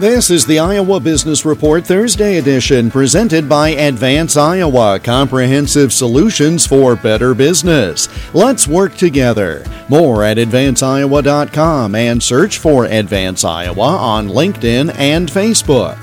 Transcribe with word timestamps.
This 0.00 0.30
is 0.30 0.46
the 0.46 0.58
Iowa 0.58 0.98
Business 0.98 1.44
Report 1.44 1.84
Thursday 1.84 2.38
edition 2.38 2.90
presented 2.90 3.50
by 3.50 3.68
Advance 3.68 4.34
Iowa 4.34 4.98
Comprehensive 4.98 5.92
Solutions 5.92 6.66
for 6.66 6.96
Better 6.96 7.34
Business. 7.34 8.08
Let's 8.32 8.66
work 8.66 8.94
together. 8.94 9.62
More 9.90 10.24
at 10.24 10.38
advanceiowa.com 10.38 11.94
and 11.94 12.22
search 12.22 12.56
for 12.56 12.86
Advance 12.86 13.44
Iowa 13.44 13.88
on 13.98 14.28
LinkedIn 14.28 14.94
and 14.96 15.28
Facebook. 15.28 15.98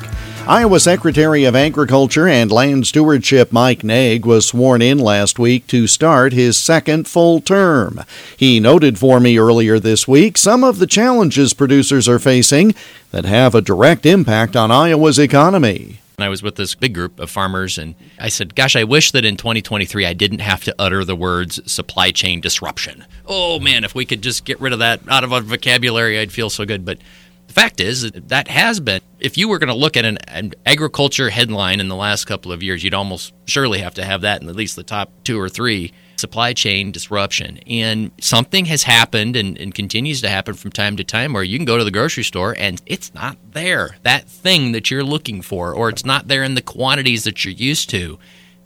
Iowa 0.49 0.79
Secretary 0.79 1.43
of 1.43 1.57
Agriculture 1.57 2.25
and 2.25 2.49
Land 2.49 2.87
Stewardship 2.87 3.51
Mike 3.51 3.83
Naig 3.83 4.25
was 4.25 4.47
sworn 4.47 4.81
in 4.81 4.97
last 4.97 5.37
week 5.37 5.67
to 5.67 5.87
start 5.87 6.31
his 6.31 6.57
second 6.57 7.05
full 7.05 7.41
term. 7.41 7.99
He 8.37 8.61
noted 8.61 8.97
for 8.97 9.19
me 9.19 9.37
earlier 9.37 9.77
this 9.77 10.07
week 10.07 10.37
some 10.37 10.63
of 10.63 10.79
the 10.79 10.87
challenges 10.87 11.53
producers 11.53 12.07
are 12.07 12.17
facing 12.17 12.75
that 13.11 13.25
have 13.25 13.55
a 13.55 13.61
direct 13.61 14.05
impact 14.05 14.55
on 14.55 14.71
Iowa's 14.71 15.19
economy. 15.19 15.99
I 16.17 16.29
was 16.29 16.41
with 16.41 16.55
this 16.55 16.75
big 16.75 16.93
group 16.93 17.19
of 17.19 17.29
farmers, 17.29 17.77
and 17.77 17.95
I 18.17 18.29
said, 18.29 18.55
Gosh, 18.55 18.77
I 18.77 18.85
wish 18.85 19.11
that 19.11 19.25
in 19.25 19.35
2023 19.35 20.05
I 20.05 20.13
didn't 20.13 20.39
have 20.39 20.63
to 20.63 20.75
utter 20.79 21.03
the 21.03 21.15
words 21.15 21.59
supply 21.69 22.11
chain 22.11 22.39
disruption. 22.39 23.03
Oh 23.25 23.59
man, 23.59 23.83
if 23.83 23.93
we 23.93 24.05
could 24.05 24.21
just 24.21 24.45
get 24.45 24.61
rid 24.61 24.71
of 24.71 24.79
that 24.79 25.01
out 25.09 25.25
of 25.25 25.33
our 25.33 25.41
vocabulary, 25.41 26.17
I'd 26.17 26.31
feel 26.31 26.49
so 26.49 26.63
good. 26.63 26.85
But 26.85 26.99
the 27.47 27.53
fact 27.53 27.81
is 27.81 28.09
that 28.11 28.47
has 28.47 28.79
been, 28.79 29.01
if 29.19 29.37
you 29.37 29.49
were 29.49 29.59
going 29.59 29.69
to 29.69 29.75
look 29.75 29.97
at 29.97 30.05
an, 30.05 30.17
an, 30.27 30.53
agriculture 30.65 31.29
headline 31.29 31.79
in 31.79 31.87
the 31.87 31.95
last 31.95 32.25
couple 32.25 32.51
of 32.51 32.61
years, 32.61 32.83
you'd 32.83 32.93
almost 32.93 33.33
surely 33.45 33.79
have 33.79 33.93
to 33.95 34.05
have 34.05 34.21
that 34.21 34.41
in 34.41 34.49
at 34.49 34.55
least 34.55 34.75
the 34.75 34.83
top 34.83 35.11
two 35.23 35.39
or 35.39 35.49
three. 35.49 35.93
Supply 36.17 36.53
chain 36.53 36.91
disruption. 36.91 37.59
And 37.67 38.11
something 38.19 38.65
has 38.65 38.81
happened 38.81 39.35
and, 39.35 39.55
and 39.57 39.73
continues 39.73 40.21
to 40.21 40.29
happen 40.29 40.55
from 40.55 40.71
time 40.71 40.97
to 40.97 41.03
time 41.03 41.33
where 41.33 41.43
you 41.43 41.59
can 41.59 41.65
go 41.65 41.77
to 41.77 41.83
the 41.83 41.91
grocery 41.91 42.23
store 42.23 42.55
and 42.57 42.81
it's 42.87 43.13
not 43.13 43.37
there, 43.51 43.97
that 44.01 44.27
thing 44.27 44.71
that 44.71 44.89
you're 44.89 45.03
looking 45.03 45.43
for, 45.43 45.73
or 45.73 45.89
it's 45.89 46.05
not 46.05 46.27
there 46.27 46.43
in 46.43 46.55
the 46.55 46.61
quantities 46.63 47.23
that 47.25 47.45
you're 47.45 47.53
used 47.53 47.91
to 47.91 48.17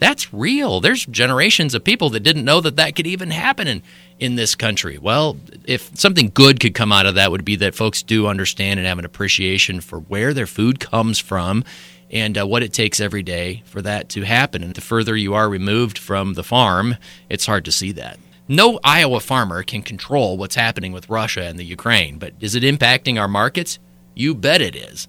that's 0.01 0.33
real. 0.33 0.81
There's 0.81 1.05
generations 1.05 1.75
of 1.75 1.83
people 1.83 2.09
that 2.09 2.21
didn't 2.21 2.43
know 2.43 2.59
that 2.61 2.75
that 2.75 2.95
could 2.95 3.05
even 3.05 3.29
happen 3.29 3.67
in, 3.67 3.83
in 4.19 4.35
this 4.35 4.55
country. 4.55 4.97
Well, 4.97 5.37
if 5.65 5.91
something 5.93 6.31
good 6.33 6.59
could 6.59 6.73
come 6.73 6.91
out 6.91 7.05
of 7.05 7.13
that, 7.15 7.29
would 7.29 7.45
be 7.45 7.55
that 7.57 7.75
folks 7.75 8.01
do 8.01 8.25
understand 8.25 8.79
and 8.79 8.87
have 8.87 8.97
an 8.97 9.05
appreciation 9.05 9.79
for 9.79 9.99
where 9.99 10.33
their 10.33 10.47
food 10.47 10.79
comes 10.79 11.19
from 11.19 11.63
and 12.09 12.35
uh, 12.35 12.47
what 12.47 12.63
it 12.63 12.73
takes 12.73 12.99
every 12.99 13.21
day 13.21 13.61
for 13.67 13.79
that 13.83 14.09
to 14.09 14.23
happen. 14.23 14.63
And 14.63 14.73
the 14.73 14.81
further 14.81 15.15
you 15.15 15.35
are 15.35 15.47
removed 15.47 15.99
from 15.99 16.33
the 16.33 16.43
farm, 16.43 16.95
it's 17.29 17.45
hard 17.45 17.63
to 17.65 17.71
see 17.71 17.91
that. 17.91 18.17
No 18.47 18.79
Iowa 18.83 19.19
farmer 19.19 19.61
can 19.61 19.83
control 19.83 20.35
what's 20.35 20.55
happening 20.55 20.93
with 20.93 21.11
Russia 21.11 21.43
and 21.43 21.59
the 21.59 21.63
Ukraine, 21.63 22.17
but 22.17 22.33
is 22.39 22.55
it 22.55 22.63
impacting 22.63 23.21
our 23.21 23.27
markets? 23.27 23.77
You 24.15 24.33
bet 24.33 24.61
it 24.61 24.75
is. 24.75 25.07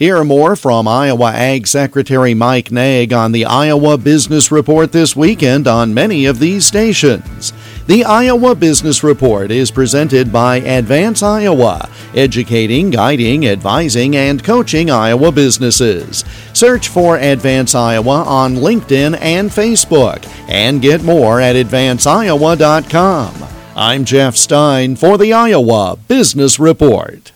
Hear 0.00 0.24
more 0.24 0.56
from 0.56 0.88
Iowa 0.88 1.30
Ag 1.30 1.66
Secretary 1.66 2.32
Mike 2.32 2.72
Naig 2.72 3.12
on 3.12 3.32
the 3.32 3.44
Iowa 3.44 3.98
Business 3.98 4.50
Report 4.50 4.92
this 4.92 5.14
weekend 5.14 5.68
on 5.68 5.92
many 5.92 6.24
of 6.24 6.38
these 6.38 6.64
stations. 6.64 7.52
The 7.86 8.06
Iowa 8.06 8.54
Business 8.54 9.04
Report 9.04 9.50
is 9.50 9.70
presented 9.70 10.32
by 10.32 10.56
Advance 10.60 11.22
Iowa, 11.22 11.86
educating, 12.14 12.88
guiding, 12.88 13.46
advising, 13.46 14.16
and 14.16 14.42
coaching 14.42 14.90
Iowa 14.90 15.32
businesses. 15.32 16.24
Search 16.54 16.88
for 16.88 17.18
Advance 17.18 17.74
Iowa 17.74 18.22
on 18.22 18.54
LinkedIn 18.54 19.20
and 19.20 19.50
Facebook, 19.50 20.26
and 20.48 20.80
get 20.80 21.02
more 21.02 21.42
at 21.42 21.56
advanceiowa.com. 21.56 23.34
I'm 23.76 24.06
Jeff 24.06 24.34
Stein 24.36 24.96
for 24.96 25.18
the 25.18 25.34
Iowa 25.34 25.98
Business 26.08 26.58
Report. 26.58 27.32